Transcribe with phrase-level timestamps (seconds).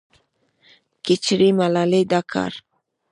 [1.05, 2.53] کچېرې ملالې دا کار